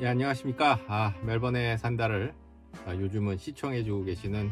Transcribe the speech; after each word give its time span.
예, 0.00 0.06
안녕하십니까. 0.06 0.78
아, 0.86 1.14
멜번의 1.24 1.78
산다를 1.78 2.32
아, 2.86 2.94
요즘은 2.94 3.36
시청해주고 3.38 4.04
계시는 4.04 4.50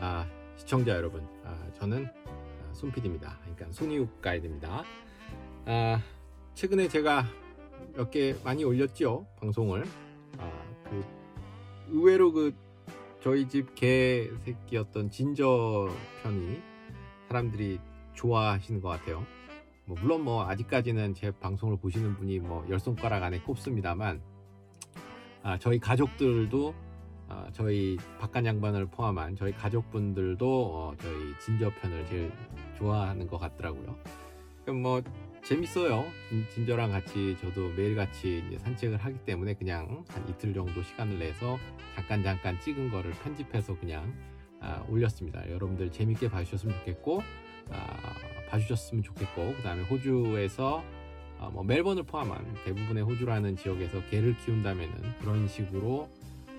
아, 0.00 0.26
시청자 0.56 0.92
여러분. 0.92 1.26
아, 1.44 1.58
저는 1.78 2.06
아, 2.06 2.72
손PD입니다. 2.72 3.38
그러니까 3.42 3.66
손이욱 3.72 4.20
가이드입니다. 4.22 4.84
아, 5.66 6.02
최근에 6.54 6.88
제가 6.88 7.24
몇 7.94 8.10
개 8.10 8.34
많이 8.44 8.64
올렸죠. 8.64 9.26
방송을. 9.38 9.84
아, 10.38 10.50
그 10.84 11.04
의외로 11.88 12.32
그 12.32 12.54
저희 13.20 13.46
집 13.48 13.74
개 13.74 14.30
새끼였던 14.44 15.10
진저 15.10 15.90
편이 16.22 16.62
사람들이 17.28 17.80
좋아하시는 18.14 18.80
것 18.80 18.88
같아요. 18.88 19.26
뭐 19.84 19.96
물론 20.00 20.22
뭐 20.22 20.46
아직까지는 20.48 21.14
제 21.14 21.30
방송을 21.32 21.76
보시는 21.78 22.16
분이 22.16 22.38
뭐 22.40 22.64
열 22.70 22.80
손가락 22.80 23.22
안에 23.22 23.40
꼽습니다만 23.40 24.20
아, 25.46 25.56
저희 25.56 25.78
가족들도 25.78 26.74
아, 27.28 27.48
저희 27.52 27.96
박간 28.18 28.44
양반을 28.44 28.86
포함한 28.86 29.36
저희 29.36 29.52
가족분들도 29.52 30.44
어, 30.44 30.96
저희 30.98 31.38
진저 31.38 31.70
편을 31.80 32.04
제일 32.08 32.32
좋아하는 32.76 33.28
것 33.28 33.38
같더라고요. 33.38 33.96
그럼 34.64 34.82
뭐 34.82 35.00
재밌어요. 35.44 36.04
진, 36.52 36.66
저랑 36.66 36.90
같이 36.90 37.36
저도 37.40 37.68
매일 37.76 37.94
같이 37.94 38.42
산책을 38.58 38.96
하기 38.96 39.18
때문에 39.18 39.54
그냥 39.54 40.04
한 40.08 40.28
이틀 40.28 40.52
정도 40.52 40.82
시간을 40.82 41.16
내서 41.16 41.58
잠깐 41.94 42.24
잠깐 42.24 42.58
찍은 42.58 42.90
거를 42.90 43.12
편집해서 43.12 43.78
그냥 43.78 44.12
아, 44.60 44.84
올렸습니다. 44.88 45.48
여러분들 45.48 45.92
재밌게 45.92 46.28
봐주셨으면 46.28 46.74
좋겠고 46.78 47.22
아, 47.70 48.14
봐주셨으면 48.50 49.04
좋겠고 49.04 49.54
그 49.56 49.62
다음에 49.62 49.84
호주에서 49.84 50.82
어, 51.38 51.50
뭐 51.52 51.62
멜번을 51.64 52.04
포함한 52.04 52.54
대부분의 52.64 53.02
호주라는 53.04 53.56
지역에서 53.56 54.04
개를 54.06 54.36
키운다면은 54.38 55.18
그런 55.20 55.46
식으로 55.48 56.08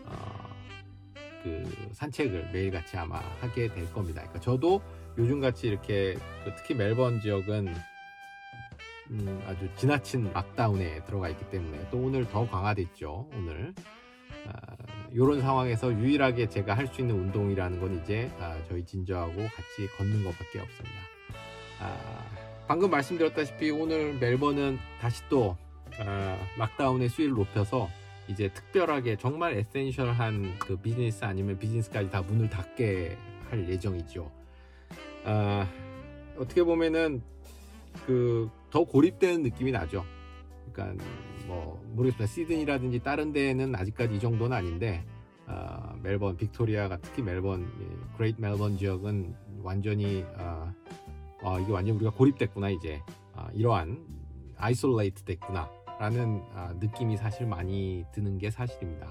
어, 0.06 0.48
그 1.44 1.92
산책을 1.94 2.52
매일같이 2.52 2.98
아마 2.98 3.20
하게 3.40 3.68
될 3.74 3.92
겁니다. 3.94 4.22
그러니까 4.22 4.40
저도 4.40 4.82
요즘같이 5.18 5.68
이렇게 5.68 6.16
그 6.44 6.54
특히 6.58 6.76
멜번 6.76 7.22
지역은 7.22 7.74
음, 9.10 9.44
아주 9.48 9.70
지나친 9.78 10.32
락다운에 10.34 11.06
들어가 11.06 11.30
있기 11.30 11.50
때문에 11.50 11.90
또 11.90 11.98
오늘 11.98 12.28
더 12.28 12.48
강화됐죠. 12.48 13.30
오늘 13.34 13.74
이런 15.12 15.40
아, 15.40 15.42
상황에서 15.42 15.94
유일하게 15.94 16.48
제가 16.50 16.76
할 16.76 16.88
수 16.88 17.02
있는 17.02 17.16
운동이라는 17.16 17.80
건 17.80 18.02
이제 18.02 18.30
아, 18.40 18.58
저희 18.68 18.86
진저하고 18.86 19.36
같이 19.36 19.88
걷는 19.98 20.24
것밖에 20.24 20.60
없습니다. 20.60 20.98
아, 21.80 22.26
방금 22.68 22.90
말씀드렸다시피 22.90 23.72
오늘 23.72 24.14
멜번은 24.20 24.78
다시 25.00 25.24
또 25.30 25.56
아, 26.00 26.38
lockdown의 26.58 27.10
수위를 27.10 27.34
높여서 27.34 27.90
이제 28.28 28.50
특별하게 28.54 29.16
정말 29.16 29.54
essential한 29.54 30.60
그 30.60 30.76
비즈니스 30.76 31.24
아니면 31.24 31.58
비즈니스까지 31.58 32.12
다 32.12 32.22
문을 32.22 32.50
닫게 32.50 33.18
할 33.50 33.70
예정이죠. 33.70 34.30
아, 35.26 35.68
어떻게 36.38 36.64
보면은 36.64 37.22
그 38.06 38.50
더 38.70 38.84
고립되는 38.84 39.44
느낌이 39.44 39.72
나죠. 39.72 40.06
그러니까 40.72 41.04
뭐 41.48 41.82
모르겠습니다. 41.94 42.26
시드니라든지 42.28 43.00
다른 43.00 43.32
데는 43.32 43.76
아직까지 43.76 44.16
이 44.16 44.20
정도는 44.20 44.56
아닌데 44.56 45.06
아, 45.46 45.96
멜번, 46.04 46.36
빅토리아가 46.36 46.98
특히 46.98 47.22
멜번, 47.22 47.66
Greater 48.18 48.42
멜번 48.42 48.78
지역은 48.78 49.34
완전히 49.64 50.26
아, 50.38 50.74
아, 51.44 51.60
이게 51.60 51.72
완전 51.72 51.96
우리가 51.96 52.12
고립됐구나 52.12 52.70
이제 52.70 53.02
아, 53.34 53.50
이러한 53.54 54.06
isolate 54.58 55.24
됐구나 55.24 55.70
라는 56.00 56.44
아, 56.54 56.74
느낌이 56.80 57.18
사실 57.18 57.46
많이 57.46 58.06
드는 58.12 58.38
게 58.38 58.50
사실입니다. 58.50 59.08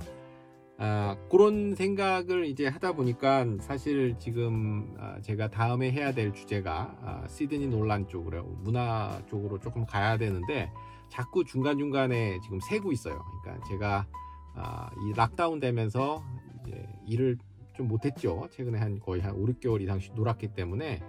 아, 0.78 1.16
그런 1.30 1.74
생각을 1.74 2.46
이제 2.46 2.66
하다 2.66 2.92
보니까 2.92 3.46
사실 3.60 4.16
지금 4.18 4.94
아, 4.98 5.20
제가 5.22 5.48
다음에 5.48 5.90
해야 5.90 6.12
될 6.12 6.32
주제가 6.32 6.96
아, 7.00 7.28
시드니 7.28 7.68
논란 7.68 8.06
쪽으로 8.06 8.44
문화 8.62 9.20
쪽으로 9.26 9.58
조금 9.58 9.86
가야 9.86 10.18
되는데 10.18 10.70
자꾸 11.08 11.44
중간 11.44 11.78
중간에 11.78 12.38
지금 12.42 12.60
새고 12.60 12.92
있어요. 12.92 13.24
그러니까 13.42 13.66
제가 13.68 14.06
아, 14.54 14.90
이 15.02 15.12
lockdown 15.14 15.60
되면서 15.60 16.22
이제 16.60 16.86
일을 17.06 17.38
좀 17.74 17.88
못했죠. 17.88 18.48
최근에 18.50 18.78
한 18.78 18.98
거의 18.98 19.22
한 19.22 19.34
5, 19.34 19.46
6개월 19.46 19.80
이상 19.80 19.98
놀았기 20.14 20.48
때문에 20.48 21.00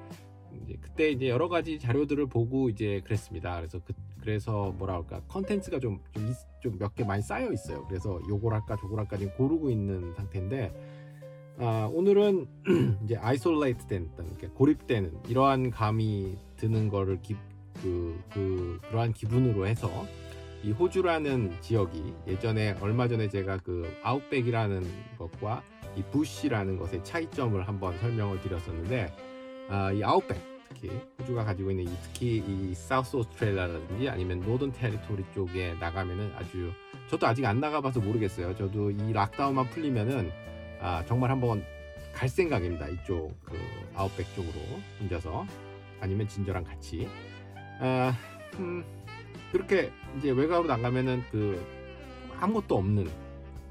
이제 0.64 0.78
그때 0.82 1.10
이제 1.12 1.30
여러 1.30 1.48
가지 1.50 1.80
자료들을 1.80 2.28
보고 2.28 2.70
이제 2.70 3.02
그랬습니다. 3.06 3.58
그래서 3.58 3.80
그, 3.86 3.94
그래서 4.22 4.74
뭐라 4.78 4.96
할까 4.96 5.22
컨텐츠가 5.28 5.80
좀 5.80 6.00
좀 6.62 6.78
몇 6.80 6.96
개 6.96 7.04
많이 7.04 7.22
쌓여 7.22 7.52
있어요. 7.52 7.86
그래서 7.88 8.20
요걸 8.28 8.54
할까 8.54 8.76
저걸 8.78 9.00
할까 9.00 9.18
지금 9.18 9.34
고르고 9.36 9.70
있는 9.70 10.14
상태인데 10.16 10.74
아, 11.60 11.90
오늘은 11.92 12.48
이제 13.06 13.16
isolate된 13.18 14.10
이렇게 14.18 14.48
고립되는 14.48 15.22
이러한 15.28 15.72
감이 15.72 16.38
드는 16.58 16.90
거를 16.90 17.22
기, 17.22 17.36
그, 17.82 18.20
그 18.32 18.80
그러한 18.90 19.14
기분으로 19.14 19.66
해서 19.68 19.90
이 20.64 20.72
호주라는 20.72 21.54
지역이 21.62 22.14
예전에 22.28 22.76
얼마 22.82 23.08
전에 23.08 23.28
제가 23.30 23.58
그 23.58 23.92
outback이라는 24.04 24.84
것과 25.18 25.64
이 25.96 26.04
bush라는 26.12 26.78
것의 26.78 27.04
차이점을 27.04 27.68
한번 27.68 27.98
설명을 28.00 28.42
드렸었는데 28.42 29.08
아, 29.70 29.92
이 29.92 30.04
outback 30.04 30.38
특히 30.70 30.90
호주가 31.20 31.44
가지고 31.44 31.72
있는 31.72 31.86
이, 31.86 31.98
특히 32.04 32.44
이 32.46 32.74
사우스 32.74 33.16
오스트레일리아라든지 33.16 34.10
아니면 34.10 34.40
노던 34.42 34.74
테리토리 34.74 35.26
쪽에 35.34 35.74
나가면은 35.80 36.32
아주 36.36 36.72
저도 37.10 37.28
아직 37.28 37.46
안 37.46 37.60
나가봐서 37.60 38.00
모르겠어요. 38.00 38.56
저도 38.56 38.92
이 38.92 39.14
lockdown만 39.14 39.70
풀리면은 39.70 40.32
아, 40.80 41.04
정말 41.06 41.32
한번 41.32 41.64
갈 42.14 42.30
생각입니다. 42.30 42.88
이쪽 42.88 43.34
그 43.44 43.58
outback 43.96 44.36
쪽으로 44.36 44.54
혼자서 45.00 45.46
아니면 46.00 46.28
진저랑 46.28 46.64
같이 46.64 47.08
아, 47.80 48.14
음, 48.60 48.84
그렇게 49.52 49.92
이제 50.18 50.32
외곽으로 50.32 50.68
나가면은 50.68 51.24
그 51.32 51.64
아무것도 52.40 52.78
없는 52.78 53.10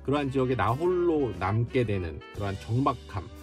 그러한 0.05 0.31
지역에 0.31 0.55
나 0.55 0.71
홀로 0.71 1.33
남게 1.39 1.85
되는 1.85 2.21
그러한 2.35 2.55
아, 2.55 3.36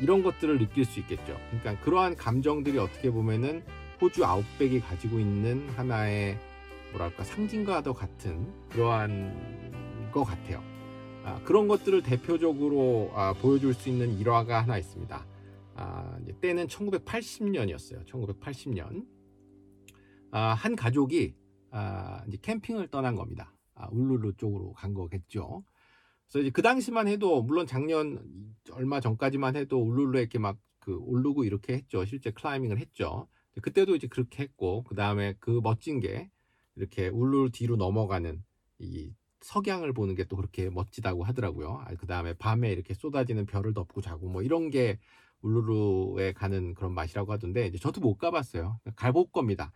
이런 0.00 0.22
것들을 0.22 0.58
느낄 0.58 0.84
수 0.84 1.00
있겠죠. 1.00 1.38
그러니까 1.50 1.78
그러한 1.84 2.16
감정들이 2.16 2.78
어떻게 2.78 3.10
보면은 3.10 3.62
호주 4.00 4.24
아웃백이 4.24 4.80
가지고 4.80 5.18
있는 5.18 5.68
하나의 5.70 6.38
뭐랄까 6.92 7.24
상징과도 7.24 7.94
같은 7.94 8.52
그러한 8.70 10.10
것 10.12 10.24
같아요. 10.24 10.62
아, 11.24 11.40
그런 11.44 11.68
것들을 11.68 12.02
대표적으로 12.02 13.12
아, 13.14 13.32
보여줄 13.34 13.74
수 13.74 13.88
있는 13.88 14.18
일화가 14.18 14.62
하나 14.62 14.76
있습니다. 14.76 15.26
아, 15.74 16.18
때는 16.40 16.66
1980년이었어요. 16.66 18.04
1980년 18.06 19.06
아, 20.32 20.54
한 20.54 20.74
가족이 20.74 21.34
아, 21.70 22.24
캠핑을 22.42 22.88
떠난 22.88 23.14
겁니다. 23.14 23.54
아, 23.74 23.88
울룰루 23.92 24.34
쪽으로 24.34 24.72
간 24.72 24.94
거겠죠. 24.94 25.64
그래서 26.32 26.40
이제 26.42 26.50
그 26.50 26.62
당시만 26.62 27.08
해도 27.08 27.42
물론 27.42 27.66
작년 27.66 28.22
얼마 28.72 29.00
전까지만 29.00 29.56
해도 29.56 29.82
울룰루에 29.82 30.22
이렇게 30.22 30.38
막 30.38 30.58
그 30.82 30.98
오르고 30.98 31.44
이렇게 31.44 31.74
했죠. 31.74 32.04
실제 32.04 32.30
클라이밍을 32.32 32.78
했죠. 32.78 33.28
그때도 33.62 33.94
이제 33.94 34.08
그렇게 34.08 34.42
했고 34.42 34.82
그 34.84 34.94
다음에 34.94 35.34
그 35.38 35.60
멋진 35.62 36.00
게 36.00 36.30
이렇게 36.76 37.08
울룰 37.08 37.50
뒤로 37.52 37.76
넘어가는 37.76 38.42
이 38.80 39.14
석양을 39.42 39.92
보는 39.92 40.14
게 40.16 40.24
또 40.24 40.36
그렇게 40.36 40.70
멋지다고 40.70 41.24
하더라고요. 41.24 41.82
아, 41.86 41.94
그 41.96 42.06
다음에 42.06 42.34
밤에 42.34 42.72
이렇게 42.72 42.94
쏟아지는 42.94 43.46
별을 43.46 43.74
덮고 43.74 44.00
자고 44.00 44.28
뭐 44.28 44.42
이런 44.42 44.70
게 44.70 44.98
울루루에 45.42 46.32
가는 46.32 46.74
그런 46.74 46.94
맛이라고 46.94 47.32
하던데 47.32 47.66
이제 47.66 47.78
저도 47.78 48.00
못 48.00 48.16
가봤어요. 48.16 48.80
가볼 48.96 49.26
겁니다. 49.32 49.72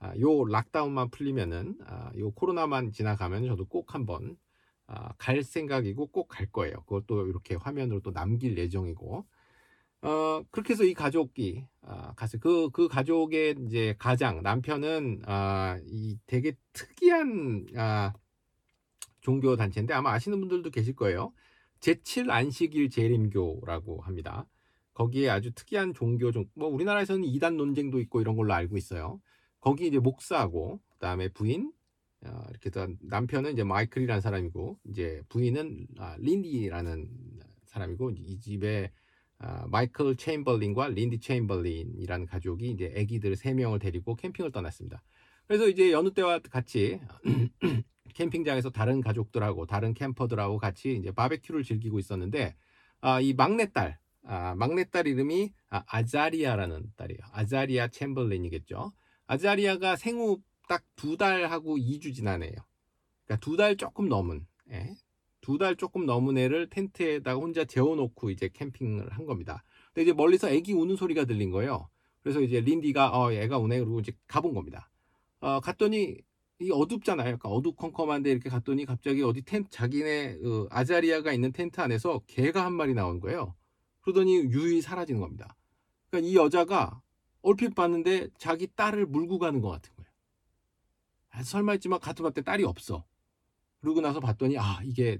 아, 0.00 0.14
요 0.18 0.44
락다운만 0.44 1.10
풀리면은 1.10 1.78
아, 1.86 2.10
요 2.18 2.30
코로나만 2.32 2.92
지나가면 2.92 3.46
저도 3.46 3.66
꼭 3.66 3.94
한번 3.94 4.36
아, 4.92 5.12
갈 5.18 5.42
생각이고 5.42 6.08
꼭 6.08 6.28
갈 6.28 6.46
거예요. 6.50 6.76
그것도 6.86 7.26
이렇게 7.28 7.54
화면으로 7.56 8.00
또 8.00 8.12
남길 8.12 8.58
예정이고. 8.58 9.26
어, 10.02 10.42
그렇게 10.50 10.72
해서 10.74 10.84
이 10.84 10.94
가족이, 10.94 11.66
아, 11.82 12.14
갔어요. 12.14 12.40
그, 12.40 12.70
그 12.70 12.88
가족의 12.88 13.56
이제 13.66 13.94
가장, 13.98 14.42
남편은, 14.42 15.22
아, 15.26 15.78
이 15.86 16.18
되게 16.26 16.54
특이한, 16.72 17.66
아, 17.76 18.12
종교 19.20 19.56
단체인데 19.56 19.94
아마 19.94 20.12
아시는 20.12 20.40
분들도 20.40 20.70
계실 20.70 20.94
거예요. 20.94 21.32
제7 21.80 22.30
안식일 22.30 22.90
재림교라고 22.90 24.00
합니다. 24.02 24.46
거기에 24.94 25.30
아주 25.30 25.52
특이한 25.54 25.94
종교 25.94 26.30
종, 26.32 26.46
뭐 26.54 26.68
우리나라에서는 26.68 27.24
이단 27.24 27.56
논쟁도 27.56 28.00
있고 28.00 28.20
이런 28.20 28.36
걸로 28.36 28.52
알고 28.54 28.76
있어요. 28.76 29.20
거기 29.60 29.86
이제 29.86 29.98
목사고, 29.98 30.80
그 30.90 30.98
다음에 30.98 31.28
부인, 31.28 31.72
어, 32.24 32.44
이렇게 32.50 32.70
해서 32.70 32.88
남편은 33.00 33.52
이제 33.52 33.64
마이클이라는 33.64 34.20
사람이고 34.20 34.78
이제 34.90 35.22
부인은 35.28 35.86
아, 35.98 36.16
린디라는 36.18 37.08
사람이고 37.66 38.10
이 38.12 38.38
집에 38.38 38.92
아, 39.38 39.66
마이클 39.68 40.16
체인벌린과 40.16 40.88
린디 40.88 41.18
체인벌린이라는 41.18 42.26
가족이 42.26 42.70
이제 42.70 42.94
아기들 42.96 43.34
세 43.34 43.54
명을 43.54 43.80
데리고 43.80 44.14
캠핑을 44.14 44.52
떠났습니다. 44.52 45.02
그래서 45.48 45.68
이제 45.68 45.90
여느 45.90 46.12
때와 46.12 46.38
같이 46.38 47.00
캠핑장에서 48.14 48.70
다른 48.70 49.00
가족들하고 49.00 49.66
다른 49.66 49.94
camper들하고 49.94 50.58
같이 50.58 50.94
이제 50.94 51.10
바베큐를 51.10 51.64
즐기고 51.64 51.98
있었는데 51.98 52.54
아, 53.00 53.20
이 53.20 53.32
막내딸 53.32 53.98
아, 54.24 54.54
막내딸 54.54 55.08
이름이 55.08 55.52
아, 55.70 55.82
아자리아라는 55.88 56.92
딸이에요. 56.96 57.20
아자리아 57.32 57.88
챔벌린이겠죠. 57.88 58.92
아자리아가 59.26 59.96
생후 59.96 60.40
딱 60.72 60.82
두 60.96 61.16
달하고 61.18 61.76
2주 61.78 62.14
지난 62.14 62.42
애예요. 62.42 62.54
그러니까 63.26 63.44
두 63.44 63.56
달 63.56 63.76
조금 63.76 64.08
넘은 64.08 64.46
애. 64.70 64.94
두달 65.42 65.76
조금 65.76 66.06
넘은 66.06 66.38
애를 66.38 66.70
텐트에다가 66.70 67.38
혼자 67.38 67.64
재워놓고 67.64 68.30
이제 68.30 68.48
캠핑을 68.48 69.10
한 69.12 69.26
겁니다. 69.26 69.64
근데 69.88 70.04
이제 70.04 70.12
멀리서 70.14 70.48
애기 70.48 70.72
우는 70.72 70.96
소리가 70.96 71.24
들린 71.26 71.50
거예요. 71.50 71.90
그래서 72.22 72.40
이제 72.40 72.60
린디가 72.60 73.18
어 73.18 73.32
애가 73.32 73.58
우네 73.58 73.80
그러고 73.80 74.00
이제 74.00 74.12
가본 74.28 74.54
겁니다. 74.54 74.88
어 75.40 75.60
갔더니 75.60 76.16
이 76.60 76.70
어둡잖아요. 76.70 77.32
약간 77.32 77.52
어두컴컴한데 77.52 78.30
이렇게 78.30 78.48
갔더니 78.48 78.86
갑자기 78.86 79.22
어디 79.22 79.42
텐트 79.42 79.68
자기네 79.70 80.38
어, 80.44 80.68
아자리아가 80.70 81.32
있는 81.32 81.52
텐트 81.52 81.80
안에서 81.80 82.20
개가 82.28 82.64
한 82.64 82.72
마리 82.74 82.94
나온 82.94 83.18
거예요. 83.20 83.54
그러더니 84.02 84.36
유유히 84.36 84.80
사라지는 84.80 85.20
겁니다. 85.20 85.56
그러니까 86.08 86.30
이 86.30 86.36
여자가 86.36 87.02
얼핏 87.42 87.74
봤는데 87.74 88.28
자기 88.38 88.68
딸을 88.76 89.06
물고 89.06 89.38
가는 89.40 89.60
것 89.60 89.70
거예요. 89.70 89.91
아, 91.32 91.44
설마 91.44 91.72
했지만 91.74 92.00
같은 92.00 92.24
봤때 92.24 92.42
딸이 92.42 92.64
없어. 92.64 93.04
그러고 93.80 94.00
나서 94.02 94.20
봤더니 94.20 94.58
아 94.58 94.80
이게 94.84 95.18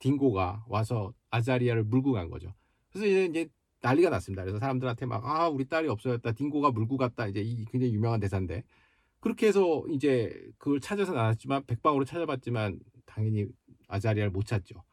딩고가 0.00 0.64
와서 0.68 1.14
아자리아를 1.30 1.84
물고 1.84 2.12
간 2.12 2.30
거죠. 2.30 2.54
그래서 2.92 3.06
이제, 3.08 3.48
난리가 3.82 4.10
났습니다. 4.10 4.42
그래서 4.44 4.58
사람들한테 4.60 5.06
막 5.06 5.24
아 5.26 5.48
우리 5.48 5.66
딸이 5.68 5.88
없어졌다, 5.88 6.32
딩고가 6.32 6.72
물고 6.72 6.96
갔다 6.98 7.28
이제 7.28 7.40
이 7.42 7.64
굉장히 7.66 7.94
유명한 7.94 8.20
대사인데 8.20 8.64
그렇게 9.20 9.48
해서 9.48 9.84
이제 9.90 10.32
그걸 10.58 10.80
찾아서 10.80 11.12
나왔지만 11.14 11.64
백방으로 11.66 12.04
찾아봤지만 12.06 12.80
당연히 13.06 13.46
아자리아를 13.88 14.30
못 14.32 14.46
찾죠. 14.46 14.84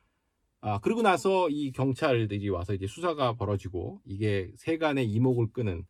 아 0.62 0.80
그러고 0.80 1.02
나서 1.02 1.50
이 1.50 1.72
경찰들이 1.74 2.50
와서 2.50 2.74
이제 2.74 2.88
수사가 2.88 3.34
벌어지고 3.36 4.02
이게 4.06 4.52
세간의 4.58 5.10
이목을 5.12 5.48
끄는 5.54 5.86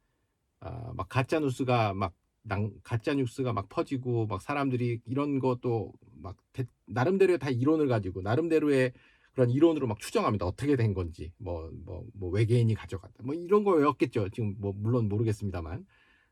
아 0.61 0.93
막 0.95 1.09
가짜 1.09 1.39
뉴스가 1.39 1.93
막 1.95 2.13
낭, 2.43 2.71
가짜 2.83 3.13
뉴스가 3.13 3.53
막 3.53 3.69
퍼지고 3.69 4.27
막 4.27 4.41
사람들이 4.41 5.01
이런 5.05 5.39
것도 5.39 5.93
막 6.21 6.37
대, 6.53 6.65
나름대로의 6.85 7.39
다 7.39 7.49
이론을 7.49 7.87
가지고 7.87 8.21
나름대로의 8.21 8.93
그런 9.33 9.49
이론으로 9.49 9.87
막 9.87 9.99
추정합니다. 9.99 10.45
어떻게 10.45 10.75
된 10.75 10.93
건지 10.93 11.31
뭐뭐 11.39 12.05
뭐 12.13 12.29
외계인이 12.31 12.73
가져갔다 12.75 13.23
뭐 13.23 13.33
이런 13.35 13.63
거였겠죠. 13.63 14.29
지금 14.29 14.55
뭐 14.59 14.73
물론 14.75 15.09
모르겠습니다만 15.09 15.85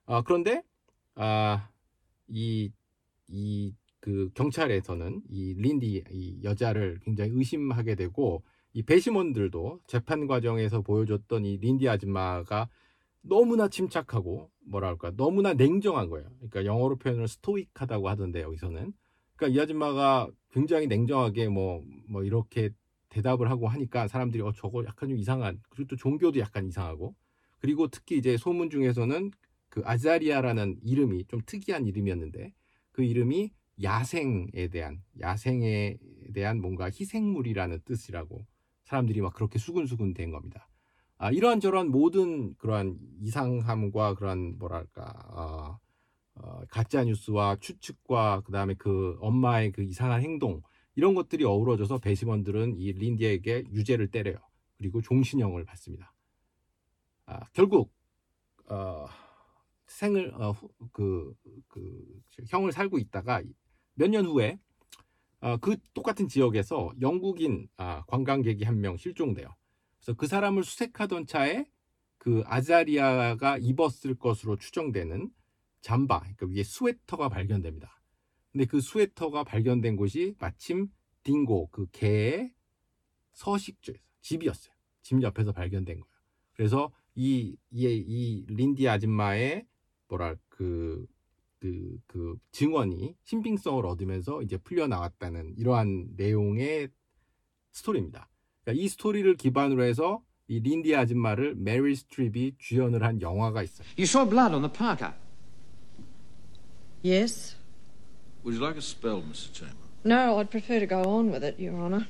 아 0.06 0.22
그런데 0.24 0.63
아 1.16 1.69
이 2.30 2.72
이 3.30 3.74
그 4.02 4.31
경찰에서는 4.34 5.22
이 5.30 5.54
린디 5.56 6.04
이 6.12 6.44
여자를 6.44 7.00
굉장히 7.04 7.31
의심하게 7.34 7.96
되고 7.96 8.44
이 8.74 8.84
배심원들도 8.84 9.81
재판 9.88 10.28
과정에서 10.28 10.81
보여줬던 10.81 11.46
이 11.46 11.58
린디 11.58 11.88
아줌마가 11.88 12.69
너무나 13.22 13.68
침착하고 13.68 14.50
뭐랄까 14.66 15.12
너무나 15.16 15.54
냉정한 15.54 16.10
거예요. 16.10 16.30
그러니까 16.38 16.66
영어로 16.66 16.98
표현을 16.98 17.28
스토익하다고 17.28 18.10
하던데 18.10 18.42
여기서는 18.42 18.94
그러니까 19.36 19.60
이 19.60 19.62
아줌마가 19.62 20.30
굉장히 20.52 20.88
냉정하게 20.88 21.50
뭐뭐 21.50 21.84
뭐 22.10 22.24
이렇게 22.24 22.69
대답을 23.10 23.50
하고 23.50 23.68
하니까 23.68 24.08
사람들이 24.08 24.42
어 24.44 24.52
저거 24.56 24.84
약간 24.86 25.10
좀 25.10 25.18
이상한 25.18 25.62
그리고 25.69 25.90
또 25.90 25.96
종교도 25.96 26.40
약간 26.40 26.66
이상하고 26.66 27.16
그리고 27.60 27.88
특히 27.88 28.18
이제 28.18 28.38
소문 28.38 28.69
중에서는 28.69 29.31
그 29.69 29.81
아자리아라는 29.86 30.80
이름이 30.84 31.25
좀 31.25 31.42
특이한 31.46 31.88
이름이었는데 31.88 32.54
그 32.92 33.04
이름이 33.04 33.52
야생에 33.81 34.68
대한 34.72 35.02
야생에 35.19 35.98
대한 36.34 36.62
뭔가 36.62 36.86
희생물이라는 36.86 37.80
뜻이라고 37.86 38.46
사람들이 38.84 39.22
막 39.22 39.34
그렇게 39.34 39.60
수근수근 39.60 40.13
된 40.13 40.31
겁니다. 40.31 40.68
아, 41.22 41.30
이러한저러한 41.32 41.90
모든 41.92 42.56
그러한 42.56 42.98
이상함과 43.22 44.16
그러한 44.16 44.58
뭐랄까 44.58 45.04
어, 45.30 45.80
어, 46.36 46.62
가짜 46.70 47.04
뉴스와 47.04 47.58
추측과 47.60 48.42
그 48.44 48.52
다음에 48.52 48.74
그 48.74 49.18
엄마의 49.22 49.72
그 49.72 49.84
이상한 49.84 50.22
행동 50.24 50.64
이런 50.96 51.14
것들이 51.14 51.44
어우러져서 51.46 52.00
배심원들은 52.00 52.76
이 52.78 52.94
린디에게 52.94 53.66
유죄를 53.72 54.08
때려요. 54.10 54.38
그리고 54.80 55.02
종신형을 55.02 55.64
받습니다. 55.66 56.12
아, 57.28 57.40
결국 57.54 57.94
어, 58.70 59.06
생을 59.88 60.34
어, 60.36 60.56
그, 60.94 61.34
그 61.68 62.22
형을 62.50 62.72
살고 62.72 62.98
있다가 63.00 63.44
몇 63.96 64.10
년 64.10 64.26
후에 64.26 64.58
어, 65.42 65.58
그 65.58 65.78
똑같은 65.94 66.28
지역에서 66.28 66.94
영국인 67.02 67.68
아, 67.78 68.04
관광객이 68.08 68.64
한 68.66 68.82
명 68.82 68.98
실종돼요. 68.98 69.50
그래서 70.01 70.18
그 70.18 70.27
사람을 70.27 70.63
수색하던 70.63 71.27
차에 71.27 71.65
그 72.18 72.44
아자리아가 72.45 73.57
입었을 73.57 74.15
것으로 74.15 74.57
추정되는 74.57 75.31
잠바, 75.81 76.19
그러니까 76.19 76.48
위에 76.48 76.63
스웨터가 76.63 77.30
발견됩니다. 77.30 78.01
근데 78.51 78.65
그 78.65 78.81
스웨터가 78.81 79.44
발견된 79.44 79.95
곳이 79.95 80.36
마침 80.39 80.89
딩고 81.24 81.69
그 81.71 81.88
개의 81.92 82.53
서식지에서 83.33 84.00
집이었어요. 84.21 84.74
집 85.01 85.21
옆에서 85.21 85.51
발견된 85.51 86.00
거예요. 86.00 86.13
그래서 86.53 86.92
이, 87.15 87.56
이, 87.71 87.86
이 87.86 88.45
린디 88.48 88.88
아줌마의 88.88 89.65
뭐랄 90.07 90.38
그, 90.50 91.07
그, 91.59 91.98
그 92.07 92.38
증언이 92.51 93.15
신빙성을 93.24 93.86
얻으면서 93.86 94.42
이제 94.42 94.57
풀려나왔다는 94.57 95.56
이러한 95.57 96.13
내용의 96.17 96.89
스토리입니다. 97.72 98.31
그러니까 98.64 98.83
이 98.83 98.88
스토리를 98.88 99.37
기반으로 99.37 99.85
해서 99.85 100.23
이 100.49 100.61
린디 100.61 100.95
아줌마를 100.95 101.55
메리 101.57 101.95
스트립이 101.95 102.55
주연을 102.59 103.02
한 103.02 103.21
영화가 103.21 103.62
있어요. 103.62 103.87
You 103.97 104.05
saw 104.05 104.28
blood 104.28 104.55
on 104.55 104.62
the 104.62 104.73
parka. 104.73 105.14
Yes. 107.02 107.57
Would 108.45 108.57
you 108.59 108.64
like 108.64 108.76
a 108.76 108.83
spell, 108.83 109.23
Mr. 109.23 109.52
Chamber? 109.52 109.76
No, 110.05 110.38
I'd 110.38 110.50
prefer 110.50 110.78
to 110.81 110.87
go 110.87 111.02
on 111.02 111.31
with 111.31 111.43
it, 111.43 111.59
Your 111.59 111.75
Honour. 111.75 112.07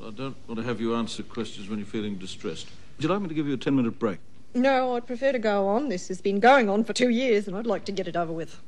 I 0.00 0.10
don't 0.10 0.36
want 0.46 0.60
to 0.60 0.62
have 0.62 0.80
you 0.80 0.94
answer 0.94 1.24
questions 1.24 1.68
when 1.68 1.78
you're 1.80 1.86
feeling 1.86 2.16
distressed. 2.18 2.68
Would 2.96 3.04
you 3.04 3.08
like 3.08 3.20
me 3.20 3.28
to 3.28 3.34
give 3.34 3.48
you 3.48 3.54
a 3.54 3.58
10 3.58 3.74
minute 3.74 3.98
break? 3.98 4.18
No, 4.54 4.94
I'd 4.94 5.06
prefer 5.06 5.32
to 5.32 5.38
go 5.38 5.66
on. 5.68 5.88
This 5.88 6.08
has 6.08 6.20
been 6.20 6.40
going 6.40 6.68
on 6.68 6.84
for 6.84 6.92
two 6.92 7.08
years, 7.08 7.48
and 7.48 7.56
I'd 7.56 7.66
like 7.66 7.84
to 7.86 7.92
get 7.92 8.06
it 8.06 8.16
over 8.16 8.32
with. 8.32 8.60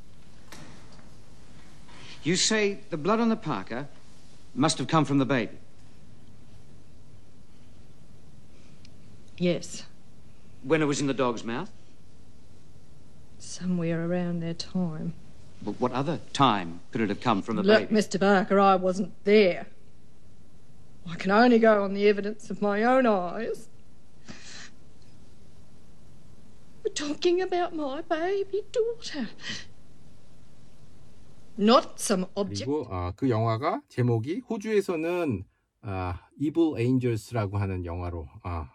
You 2.22 2.36
say 2.36 2.78
the 2.90 2.96
blood 2.96 3.20
on 3.20 3.28
the 3.28 3.36
parka 3.36 3.88
must 4.54 4.78
have 4.78 4.88
come 4.88 5.04
from 5.04 5.18
the 5.18 5.24
baby. 5.24 5.56
Yes. 9.38 9.84
When 10.62 10.82
it 10.82 10.86
was 10.86 11.00
in 11.00 11.06
the 11.06 11.14
dog's 11.14 11.44
mouth? 11.44 11.70
Somewhere 13.38 14.06
around 14.06 14.40
their 14.40 14.54
time. 14.54 15.14
But 15.62 15.80
what 15.80 15.92
other 15.92 16.20
time 16.32 16.80
could 16.90 17.00
it 17.00 17.08
have 17.08 17.20
come 17.20 17.42
from 17.42 17.56
the 17.56 17.62
Look, 17.62 17.88
baby? 17.88 17.94
Mr. 17.94 18.18
Barker, 18.18 18.58
I 18.60 18.76
wasn't 18.76 19.12
there. 19.24 19.66
I 21.10 21.16
can 21.16 21.30
only 21.30 21.58
go 21.58 21.82
on 21.82 21.94
the 21.94 22.08
evidence 22.08 22.50
of 22.50 22.60
my 22.62 22.82
own 22.82 23.06
eyes. 23.06 23.68
We're 26.84 26.92
talking 26.94 27.40
about 27.42 27.74
my 27.74 28.02
baby 28.02 28.62
daughter. 28.72 29.28
Not 31.56 32.00
some 32.00 32.26
object. 32.36 32.66
그리고 32.66 32.86
아, 32.90 33.12
그 33.16 33.28
영화가 33.28 33.82
제목이 33.88 34.40
호주에서는 34.48 35.44
아, 35.82 36.20
Evil 36.38 36.78
Angels라고 36.78 37.58
하는 37.58 37.84
영화로 37.84 38.26
아, 38.42 38.70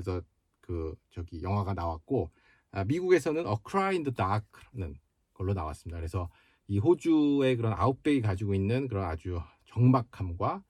그래서 0.00 0.22
그 0.60 0.94
저기 1.10 1.42
영화가 1.42 1.74
나왔고 1.74 2.30
아, 2.72 2.84
미국에서는 2.84 3.46
A 3.46 3.54
Cry 3.68 3.94
in 3.96 4.02
the 4.04 4.14
Dark는 4.14 4.98
걸로 5.34 5.52
나왔습니다. 5.54 5.98
그래서 5.98 6.30
이 6.66 6.78
호주의 6.78 7.56
그런 7.56 7.72
아웃백이 7.72 8.20
가지고 8.20 8.54
있는 8.54 8.88
그런 8.88 9.04
아주 9.04 9.40
정막함과 9.66 10.62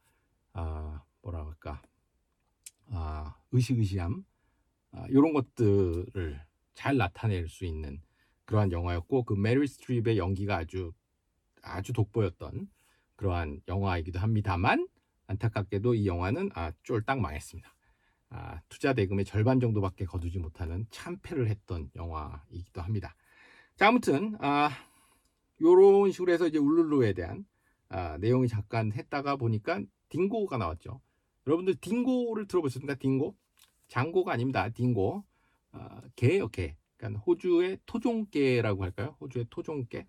아, 0.54 1.02
뭐라 1.22 1.44
할까 1.44 1.82
아, 2.90 3.36
의시의시함 3.52 4.24
아, 4.92 5.06
이런 5.10 5.32
것들을 5.32 6.40
잘 6.74 6.96
나타낼 6.96 7.48
수 7.48 7.64
있는 7.64 8.00
그러한 8.46 8.72
영화였고 8.72 9.24
그 9.24 9.34
메리 9.34 9.66
스트립의 9.66 10.18
연기가 10.18 10.56
아주 10.56 10.92
아주 11.62 11.92
돋보였던 11.92 12.68
그러한 13.16 13.60
영화이기도 13.68 14.18
합니다만 14.18 14.88
안타깝게도 15.26 15.94
이 15.94 16.06
영화는 16.06 16.50
아, 16.54 16.72
쫄딱 16.82 17.20
망했습니다. 17.20 17.72
아, 18.30 18.60
투자 18.68 18.94
대금의 18.94 19.24
절반 19.24 19.60
정도밖에 19.60 20.04
거두지 20.04 20.38
못하는 20.38 20.86
참패를 20.90 21.48
했던 21.48 21.90
영화이기도 21.96 22.80
합니다. 22.80 23.14
자, 23.76 23.88
아무튼 23.88 24.36
아, 24.40 24.70
요런 25.60 26.12
식으로 26.12 26.32
해서 26.32 26.46
이제 26.46 26.58
울룰루에 26.58 27.12
대한 27.12 27.44
아, 27.88 28.16
내용이 28.18 28.48
잠깐 28.48 28.92
했다가 28.92 29.36
보니까 29.36 29.82
딩고가 30.08 30.58
나왔죠. 30.58 31.00
여러분들 31.46 31.76
딩고를 31.80 32.46
들어보셨습니까? 32.46 32.94
딩고? 32.94 33.36
장고가 33.88 34.32
아닙니다. 34.32 34.68
딩고. 34.68 35.24
아, 35.72 36.00
개예요, 36.14 36.48
개. 36.48 36.76
그러니까 36.96 37.20
호주의 37.22 37.78
토종개라고 37.86 38.84
할까요? 38.84 39.16
호주의 39.20 39.46
토종개. 39.50 40.06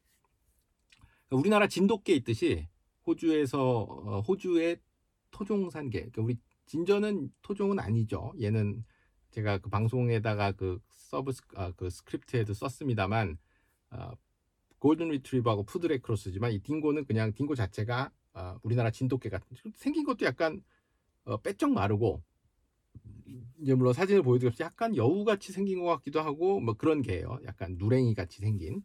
우리나라 1.31 1.67
진돗개 1.67 2.13
있듯이 2.13 2.67
호주에서 3.07 3.81
어, 3.81 4.19
호주의 4.21 4.77
토종산개. 5.31 5.99
그러니까 5.99 6.21
우리 6.21 6.37
진저는 6.71 7.29
토종은 7.41 7.79
아니죠. 7.79 8.31
얘는 8.41 8.85
제가 9.31 9.57
그 9.57 9.69
방송에다가 9.69 10.53
그 10.53 10.79
sub 10.87 11.33
s- 11.33 11.41
아, 11.55 11.73
그 11.73 11.89
script에도 11.89 12.53
썼습니다만 12.53 13.37
어, 13.89 14.11
골든 14.79 15.09
리트리버하고 15.09 15.63
푸들의 15.65 15.97
cross지만 15.97 16.53
이 16.53 16.59
딩고는 16.59 17.03
그냥 17.03 17.33
딩고 17.33 17.55
자체가 17.55 18.09
어, 18.35 18.55
우리나라 18.63 18.89
진돗개 18.89 19.27
같은 19.27 19.47
생긴 19.75 20.05
것도 20.05 20.25
약간 20.25 20.63
어, 21.25 21.35
빼쩍 21.41 21.71
마르고 21.71 22.23
이제 23.59 23.73
물론 23.75 23.91
사진을 23.91 24.21
보여드렸을 24.21 24.57
때 24.59 24.63
약간 24.63 24.95
여우 24.95 25.25
같이 25.25 25.51
생긴 25.51 25.81
것 25.81 25.87
같기도 25.87 26.21
하고 26.21 26.61
뭐 26.61 26.75
그런 26.75 27.01
개예요. 27.01 27.37
약간 27.45 27.75
누랭이 27.77 28.13
같이 28.13 28.39
생긴. 28.39 28.81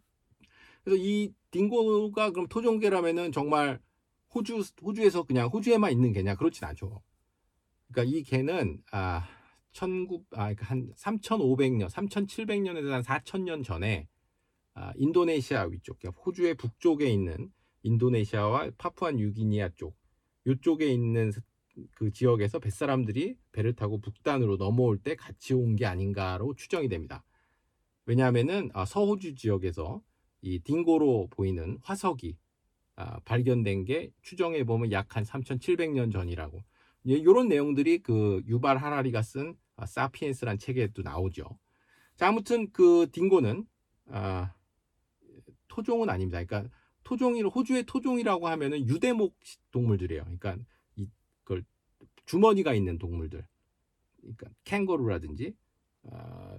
그래서 0.82 1.00
이 1.00 1.32
딩고가 1.52 2.32
그럼 2.32 2.48
토종개라면은 2.48 3.30
정말 3.30 3.78
호주 4.34 4.64
호주에서 4.82 5.22
그냥 5.22 5.48
호주에만 5.50 5.92
있는 5.92 6.12
개냐 6.12 6.34
그렇진 6.34 6.64
않죠. 6.64 7.00
그러니까 7.92 8.16
이 8.16 8.22
개는 8.22 8.82
아 8.92 9.26
19, 9.72 10.24
아, 10.32 10.52
그러니까 10.54 10.66
한 10.66 10.92
3,500년, 10.96 11.88
3,700년에서 11.90 12.88
한 12.90 13.02
4,000년 13.02 13.64
전에 13.64 14.08
아, 14.74 14.92
인도네시아 14.96 15.64
위쪽, 15.64 15.98
그러니까 15.98 16.20
호주의 16.22 16.54
북쪽에 16.54 17.08
있는 17.10 17.50
인도네시아와 17.82 18.70
파푸아 18.78 19.12
뉴기니아 19.12 19.70
쪽, 19.76 19.96
이쪽에 20.46 20.86
있는 20.92 21.32
그 21.92 22.10
지역에서 22.10 22.58
뱃사람들이 22.58 23.36
배를 23.52 23.74
타고 23.74 24.00
북단으로 24.00 24.56
넘어올 24.56 24.98
때 24.98 25.14
같이 25.14 25.54
온 25.54 25.76
게 25.76 25.86
아닌가로 25.86 26.54
추정이 26.54 26.88
됩니다. 26.88 27.24
왜냐하면은 28.06 28.70
아, 28.74 28.84
서호주 28.84 29.34
지역에서 29.36 30.00
이 30.42 30.60
딩고로 30.60 31.28
보이는 31.30 31.78
화석이 31.82 32.36
아, 32.96 33.20
발견된 33.20 33.84
게 33.84 34.10
추정해 34.22 34.64
보면 34.64 34.92
약 34.92 35.16
한 35.16 35.24
3,700년 35.24 36.12
전이라고. 36.12 36.62
이런 37.14 37.48
내용들이 37.48 37.98
그 37.98 38.42
유발 38.46 38.78
하라리가 38.78 39.22
쓴 39.22 39.56
아, 39.76 39.86
사피엔스란 39.86 40.58
책에도 40.58 41.02
나오죠. 41.02 41.58
자, 42.16 42.28
아무튼 42.28 42.70
그 42.72 43.06
딩고는 43.12 43.64
아, 44.08 44.52
토종은 45.68 46.10
아닙니다. 46.10 46.42
그러니까 46.42 46.70
토종이 47.04 47.42
호주의 47.42 47.84
토종이라고 47.84 48.48
하면은 48.48 48.88
유대목 48.88 49.36
동물들이에요. 49.70 50.24
그러니까 50.24 50.56
이걸 50.96 51.64
주머니가 52.24 52.74
있는 52.74 52.98
동물들. 52.98 53.46
그러니까 54.20 54.48
캥거루라든지 54.64 55.54
아, 56.10 56.58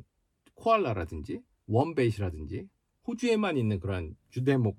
코알라라든지 0.53 1.41
원베이시라든지 1.67 2.69
호주에만 3.07 3.57
있는 3.57 3.79
그런 3.79 4.15
유대목 4.35 4.77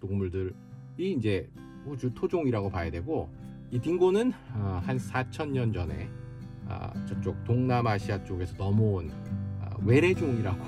동물들이 0.00 0.54
이제 0.98 1.50
호주 1.86 2.14
토종이라고 2.14 2.70
봐야 2.70 2.90
되고 2.90 3.30
이 3.74 3.78
딩고는 3.80 4.32
아, 4.54 4.80
한 4.86 4.96
4천년 4.96 5.74
전에 5.74 6.08
아, 6.66 6.92
저쪽 7.06 7.42
동남아시아 7.44 8.22
쪽에서 8.22 8.54
넘어온 8.56 9.10
아, 9.60 9.70
외래종이라고 9.82 10.64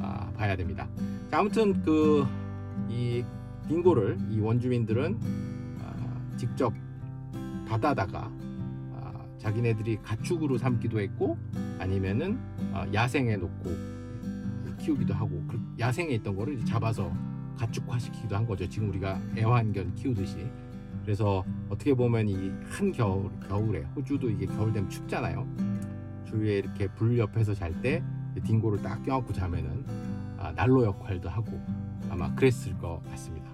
아, 0.00 0.30
봐야 0.36 0.54
됩니다. 0.54 0.86
자, 1.30 1.40
아무튼 1.40 1.82
그 1.82 2.24
이 2.88 3.24
딩고를 3.68 4.18
이 4.30 4.40
원주민들은 4.40 5.18
아, 5.80 6.36
직접 6.36 6.72
바다다가 7.66 8.30
아, 8.92 9.26
자기네들이 9.38 9.98
가축으로 10.02 10.58
삼기도 10.58 11.00
했고 11.00 11.38
아니면은 11.78 12.38
아, 12.72 12.86
야생에 12.92 13.36
놓고 13.36 13.70
키우기도 14.78 15.14
하고 15.14 15.42
그 15.48 15.60
야생에 15.78 16.14
있던 16.16 16.36
거를 16.36 16.62
잡아서 16.64 17.10
가축화시키기도 17.56 18.36
한 18.36 18.46
거죠. 18.46 18.68
지금 18.68 18.90
우리가 18.90 19.18
애완견 19.36 19.94
키우듯이. 19.94 20.46
그래서 21.04 21.44
어떻게 21.68 21.94
보면 21.94 22.28
이 22.28 22.52
한 22.70 22.90
겨울 22.92 23.30
겨울에 23.48 23.82
호주도 23.94 24.30
이게 24.30 24.46
겨울 24.46 24.72
되면 24.72 24.88
춥잖아요. 24.88 25.46
주위에 26.26 26.58
이렇게 26.58 26.88
불 26.88 27.18
옆에서 27.18 27.54
잘 27.54 27.72
때 27.82 28.02
딩고를 28.44 28.82
딱 28.82 29.02
껴안고 29.04 29.32
자면은 29.32 29.84
아, 30.38 30.52
난로 30.52 30.84
역할도 30.84 31.28
하고 31.28 31.60
아마 32.10 32.34
그랬을 32.34 32.76
것 32.78 33.00
같습니다. 33.10 33.48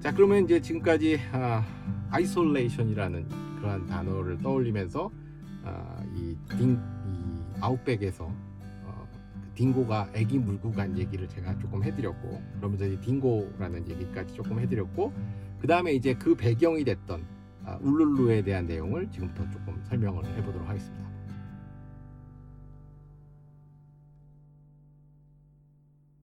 자 0.00 0.12
그러면 0.12 0.44
이제 0.44 0.60
지금까지 0.60 1.18
아, 1.32 1.64
isolation이라는 2.10 3.28
그러한 3.58 3.86
단어를 3.86 4.38
떠올리면서 4.38 5.10
아, 5.64 6.02
이, 6.14 6.36
딩, 6.58 6.72
이 7.06 7.42
outback에서 7.60 8.24
어, 8.84 9.08
그 9.12 9.50
딩고가 9.54 10.10
애기 10.14 10.38
물고 10.38 10.72
간 10.72 10.96
얘기를 10.98 11.28
제가 11.28 11.58
조금 11.58 11.82
해드렸고 11.84 12.42
그러면서 12.56 12.86
이 12.86 12.98
딩고라는 13.00 13.88
얘기까지 13.90 14.34
조금 14.34 14.58
해드렸고 14.60 15.12
그 15.66 15.68
다음에 15.68 15.94
이제 15.94 16.14
그 16.14 16.36
배경이 16.36 16.84
됐던 16.84 17.26
아, 17.64 17.76
울룰루에 17.82 18.42
대한 18.42 18.66
내용을 18.66 19.10
지금부터 19.10 19.50
조금 19.50 19.82
설명을 19.88 20.24
해보도록 20.36 20.68
하겠습니다. 20.68 21.15